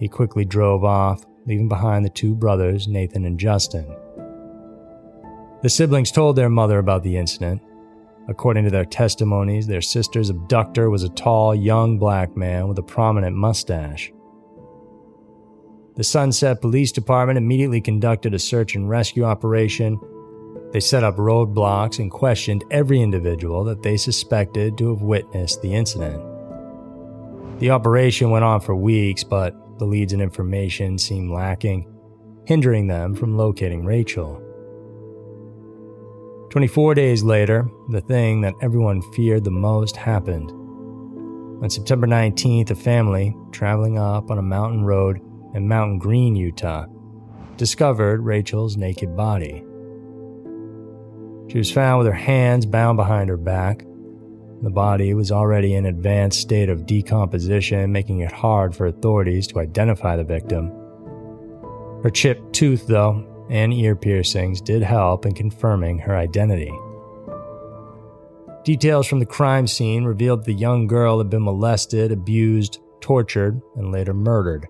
He 0.00 0.08
quickly 0.08 0.44
drove 0.44 0.82
off, 0.82 1.24
leaving 1.46 1.68
behind 1.68 2.04
the 2.04 2.10
two 2.10 2.34
brothers, 2.34 2.88
Nathan 2.88 3.24
and 3.24 3.38
Justin. 3.38 3.94
The 5.62 5.68
siblings 5.68 6.10
told 6.10 6.34
their 6.34 6.48
mother 6.48 6.78
about 6.78 7.04
the 7.04 7.16
incident. 7.16 7.62
According 8.28 8.64
to 8.64 8.70
their 8.70 8.84
testimonies, 8.84 9.66
their 9.66 9.80
sister's 9.80 10.28
abductor 10.28 10.90
was 10.90 11.04
a 11.04 11.08
tall, 11.10 11.54
young 11.54 11.98
black 11.98 12.36
man 12.36 12.66
with 12.66 12.78
a 12.78 12.82
prominent 12.82 13.36
mustache. 13.36 14.12
The 15.94 16.04
Sunset 16.04 16.60
Police 16.60 16.90
Department 16.90 17.38
immediately 17.38 17.80
conducted 17.80 18.34
a 18.34 18.40
search 18.40 18.74
and 18.74 18.88
rescue 18.88 19.24
operation. 19.24 20.00
They 20.72 20.80
set 20.80 21.04
up 21.04 21.16
roadblocks 21.16 22.00
and 22.00 22.10
questioned 22.10 22.64
every 22.70 23.00
individual 23.00 23.62
that 23.64 23.82
they 23.82 23.96
suspected 23.96 24.76
to 24.78 24.88
have 24.88 25.02
witnessed 25.02 25.62
the 25.62 25.74
incident. 25.74 26.20
The 27.60 27.70
operation 27.70 28.30
went 28.30 28.44
on 28.44 28.60
for 28.60 28.74
weeks, 28.74 29.22
but 29.22 29.54
the 29.78 29.84
leads 29.84 30.12
and 30.12 30.22
information 30.22 30.98
seemed 30.98 31.30
lacking, 31.30 31.86
hindering 32.46 32.88
them 32.88 33.14
from 33.14 33.36
locating 33.36 33.84
Rachel. 33.84 34.41
24 36.52 36.94
days 36.94 37.22
later, 37.22 37.66
the 37.88 38.02
thing 38.02 38.42
that 38.42 38.52
everyone 38.60 39.00
feared 39.12 39.42
the 39.42 39.50
most 39.50 39.96
happened. 39.96 40.50
On 41.62 41.70
September 41.70 42.06
19th, 42.06 42.70
a 42.70 42.74
family 42.74 43.34
traveling 43.52 43.98
up 43.98 44.30
on 44.30 44.36
a 44.36 44.42
mountain 44.42 44.84
road 44.84 45.18
in 45.54 45.66
Mountain 45.66 45.98
Green, 45.98 46.36
Utah, 46.36 46.84
discovered 47.56 48.20
Rachel's 48.20 48.76
naked 48.76 49.16
body. 49.16 49.64
She 51.50 51.56
was 51.56 51.70
found 51.70 52.00
with 52.00 52.08
her 52.08 52.12
hands 52.12 52.66
bound 52.66 52.98
behind 52.98 53.30
her 53.30 53.38
back. 53.38 53.86
The 54.60 54.68
body 54.68 55.14
was 55.14 55.32
already 55.32 55.74
in 55.74 55.86
an 55.86 55.94
advanced 55.94 56.38
state 56.38 56.68
of 56.68 56.84
decomposition, 56.84 57.92
making 57.92 58.20
it 58.20 58.30
hard 58.30 58.76
for 58.76 58.84
authorities 58.84 59.46
to 59.46 59.58
identify 59.58 60.16
the 60.18 60.24
victim. 60.24 60.68
Her 62.02 62.10
chipped 62.12 62.52
tooth, 62.52 62.86
though, 62.86 63.26
and 63.52 63.74
ear 63.74 63.94
piercings 63.94 64.62
did 64.62 64.82
help 64.82 65.26
in 65.26 65.34
confirming 65.34 65.98
her 65.98 66.16
identity. 66.16 66.72
Details 68.64 69.06
from 69.06 69.18
the 69.18 69.26
crime 69.26 69.66
scene 69.66 70.04
revealed 70.04 70.44
the 70.44 70.54
young 70.54 70.86
girl 70.86 71.18
had 71.18 71.28
been 71.28 71.42
molested, 71.42 72.10
abused, 72.10 72.80
tortured, 73.02 73.60
and 73.76 73.92
later 73.92 74.14
murdered. 74.14 74.66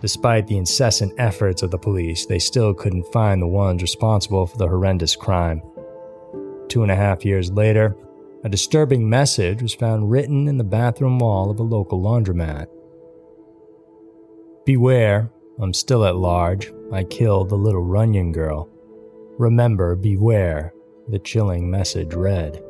Despite 0.00 0.48
the 0.48 0.56
incessant 0.56 1.12
efforts 1.18 1.62
of 1.62 1.70
the 1.70 1.78
police, 1.78 2.26
they 2.26 2.40
still 2.40 2.74
couldn't 2.74 3.12
find 3.12 3.40
the 3.40 3.46
ones 3.46 3.80
responsible 3.80 4.46
for 4.46 4.56
the 4.56 4.66
horrendous 4.66 5.14
crime. 5.14 5.62
Two 6.68 6.82
and 6.82 6.90
a 6.90 6.96
half 6.96 7.24
years 7.24 7.52
later, 7.52 7.96
a 8.42 8.48
disturbing 8.48 9.08
message 9.08 9.62
was 9.62 9.74
found 9.74 10.10
written 10.10 10.48
in 10.48 10.58
the 10.58 10.64
bathroom 10.64 11.20
wall 11.20 11.48
of 11.50 11.60
a 11.60 11.62
local 11.62 12.02
laundromat. 12.02 12.66
Beware, 14.64 15.30
I'm 15.60 15.74
still 15.74 16.04
at 16.04 16.16
large. 16.16 16.72
I 16.92 17.04
killed 17.04 17.48
the 17.48 17.56
little 17.56 17.84
Runyan 17.84 18.32
girl. 18.32 18.68
Remember, 19.38 19.94
beware, 19.94 20.74
the 21.08 21.18
chilling 21.18 21.70
message 21.70 22.14
read. 22.14 22.62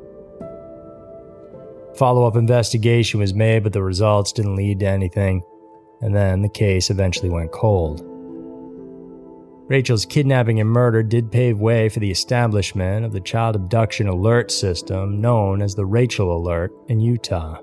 Follow 1.97 2.27
up 2.27 2.37
investigation 2.37 3.21
was 3.21 3.35
made, 3.35 3.63
but 3.63 3.73
the 3.73 3.83
results 3.83 4.33
didn't 4.33 4.57
lead 4.57 4.81
to 4.81 4.87
anything 4.87 5.43
and 6.01 6.15
then 6.15 6.43
the 6.43 6.49
case 6.49 6.91
eventually 6.91 7.31
went 7.31 7.53
cold. 7.53 8.03
Rachel's 9.69 10.07
kidnapping 10.07 10.59
and 10.59 10.69
murder 10.69 11.03
did 11.03 11.31
pave 11.31 11.61
way 11.61 11.89
for 11.89 12.01
the 12.01 12.11
establishment 12.11 13.05
of 13.05 13.13
the 13.13 13.21
child 13.21 13.55
abduction 13.55 14.09
alert 14.09 14.51
system 14.51 15.21
known 15.21 15.63
as 15.63 15.75
the 15.75 15.87
Rachel 15.87 16.37
Alert 16.37 16.73
in 16.89 17.01
Utah. 17.01 17.61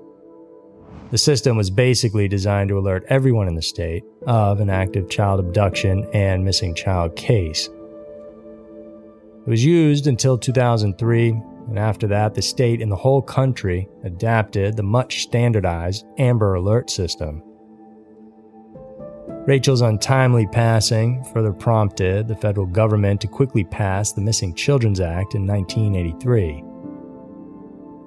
The 1.10 1.18
system 1.18 1.56
was 1.56 1.70
basically 1.70 2.28
designed 2.28 2.68
to 2.68 2.78
alert 2.78 3.06
everyone 3.08 3.48
in 3.48 3.54
the 3.54 3.62
state 3.62 4.04
of 4.26 4.60
an 4.60 4.68
active 4.68 5.08
child 5.08 5.40
abduction 5.40 6.06
and 6.12 6.44
missing 6.44 6.74
child 6.74 7.16
case. 7.16 7.68
It 9.46 9.50
was 9.50 9.64
used 9.64 10.06
until 10.06 10.36
2003, 10.36 11.30
and 11.30 11.78
after 11.78 12.06
that, 12.08 12.34
the 12.34 12.42
state 12.42 12.82
and 12.82 12.92
the 12.92 12.96
whole 12.96 13.22
country 13.22 13.88
adapted 14.04 14.76
the 14.76 14.82
much 14.82 15.22
standardized 15.22 16.04
Amber 16.18 16.54
Alert 16.54 16.90
system. 16.90 17.42
Rachel's 19.46 19.80
untimely 19.80 20.46
passing 20.46 21.24
further 21.32 21.54
prompted 21.54 22.28
the 22.28 22.36
federal 22.36 22.66
government 22.66 23.22
to 23.22 23.28
quickly 23.28 23.64
pass 23.64 24.12
the 24.12 24.20
Missing 24.20 24.54
Children's 24.56 25.00
Act 25.00 25.34
in 25.34 25.46
1983. 25.46 26.67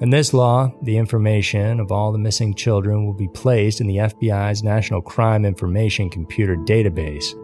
In 0.02 0.10
this 0.10 0.34
law, 0.34 0.74
the 0.82 0.98
information 0.98 1.80
of 1.80 1.92
all 1.92 2.12
the 2.12 2.18
missing 2.18 2.56
children 2.56 3.06
will 3.06 3.14
be 3.14 3.28
placed 3.28 3.82
in 3.82 3.86
the 3.86 3.98
FBI's 3.98 4.64
National 4.64 5.00
Crime 5.00 5.46
Information 5.46 6.10
Computer 6.10 6.56
Database. 6.56 7.36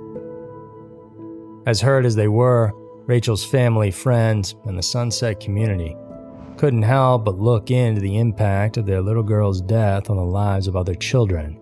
As 1.67 1.81
hurt 1.81 2.03
as 2.03 2.15
they 2.15 2.27
were, 2.27 2.73
Rachel's 3.05 3.45
family, 3.45 3.91
friends, 3.91 4.55
and 4.65 4.75
the 4.75 4.81
Sunset 4.81 5.39
community 5.39 5.95
couldn't 6.57 6.81
help 6.81 7.25
but 7.25 7.37
look 7.37 7.69
into 7.69 8.01
the 8.01 8.17
impact 8.17 8.77
of 8.77 8.87
their 8.87 9.01
little 9.01 9.21
girl's 9.21 9.61
death 9.61 10.09
on 10.09 10.17
the 10.17 10.25
lives 10.25 10.67
of 10.67 10.75
other 10.75 10.95
children. 10.95 11.61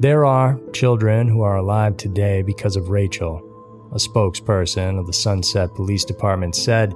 There 0.00 0.24
are 0.24 0.58
children 0.72 1.28
who 1.28 1.42
are 1.42 1.58
alive 1.58 1.98
today 1.98 2.40
because 2.40 2.76
of 2.76 2.88
Rachel, 2.88 3.42
a 3.92 3.96
spokesperson 3.96 4.98
of 4.98 5.06
the 5.06 5.12
Sunset 5.12 5.74
Police 5.74 6.06
Department 6.06 6.56
said 6.56 6.94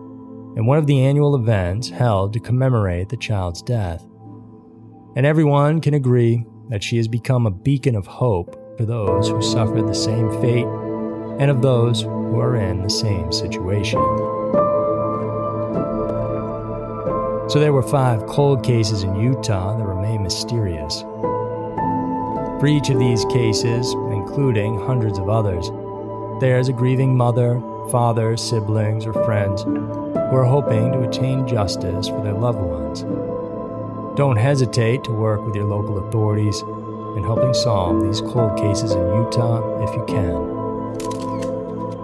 in 0.56 0.66
one 0.66 0.78
of 0.78 0.86
the 0.86 1.00
annual 1.00 1.34
events 1.34 1.88
held 1.88 2.32
to 2.32 2.40
commemorate 2.40 3.08
the 3.08 3.16
child's 3.16 3.62
death. 3.62 4.04
And 5.16 5.26
everyone 5.26 5.80
can 5.80 5.94
agree 5.94 6.44
that 6.68 6.82
she 6.82 6.96
has 6.96 7.08
become 7.08 7.46
a 7.46 7.50
beacon 7.50 7.94
of 7.94 8.06
hope 8.06 8.54
for 8.76 8.84
those 8.84 9.28
who 9.28 9.42
suffered 9.42 9.88
the 9.88 9.94
same 9.94 10.30
fate 10.40 10.66
and 11.40 11.50
of 11.50 11.62
those 11.62 12.02
who 12.02 12.38
are 12.38 12.56
in 12.56 12.82
the 12.82 12.90
same 12.90 13.32
situation. 13.32 14.00
So 17.48 17.58
there 17.60 17.72
were 17.72 17.82
five 17.82 18.26
cold 18.26 18.62
cases 18.62 19.04
in 19.04 19.16
Utah 19.16 19.76
that 19.78 19.84
remain 19.84 20.22
mysterious. 20.22 21.00
For 22.60 22.66
each 22.66 22.90
of 22.90 22.98
these 22.98 23.24
cases, 23.26 23.92
including 24.12 24.78
hundreds 24.80 25.18
of 25.18 25.30
others, 25.30 25.70
there 26.40 26.58
is 26.58 26.68
a 26.68 26.72
grieving 26.72 27.16
mother, 27.16 27.60
father, 27.90 28.36
siblings, 28.36 29.06
or 29.06 29.12
friends 29.24 29.62
who 29.62 30.36
are 30.36 30.44
hoping 30.44 30.92
to 30.92 31.08
attain 31.08 31.46
justice 31.46 32.08
for 32.08 32.22
their 32.22 32.34
loved 32.34 32.60
ones. 32.60 33.02
Don't 34.16 34.36
hesitate 34.36 35.04
to 35.04 35.12
work 35.12 35.44
with 35.44 35.54
your 35.54 35.66
local 35.66 36.06
authorities 36.06 36.60
in 37.16 37.22
helping 37.22 37.54
solve 37.54 38.02
these 38.02 38.20
cold 38.20 38.58
cases 38.58 38.92
in 38.92 39.00
Utah 39.00 39.82
if 39.84 39.94
you 39.94 40.04
can. 40.06 40.58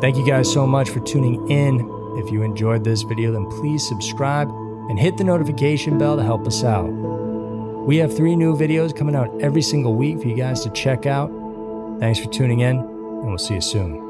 Thank 0.00 0.16
you 0.16 0.26
guys 0.26 0.52
so 0.52 0.66
much 0.66 0.90
for 0.90 1.00
tuning 1.00 1.48
in. 1.48 1.90
If 2.16 2.30
you 2.30 2.42
enjoyed 2.42 2.84
this 2.84 3.02
video, 3.02 3.32
then 3.32 3.46
please 3.46 3.86
subscribe 3.86 4.48
and 4.88 4.98
hit 4.98 5.16
the 5.16 5.24
notification 5.24 5.98
bell 5.98 6.16
to 6.16 6.22
help 6.22 6.46
us 6.46 6.62
out. 6.62 6.86
We 6.86 7.96
have 7.98 8.14
three 8.14 8.36
new 8.36 8.54
videos 8.54 8.96
coming 8.96 9.14
out 9.14 9.30
every 9.40 9.62
single 9.62 9.94
week 9.94 10.20
for 10.20 10.28
you 10.28 10.36
guys 10.36 10.60
to 10.60 10.70
check 10.70 11.06
out. 11.06 11.30
Thanks 12.00 12.18
for 12.18 12.30
tuning 12.30 12.60
in, 12.60 12.78
and 12.78 13.26
we'll 13.26 13.38
see 13.38 13.54
you 13.54 13.60
soon. 13.60 14.03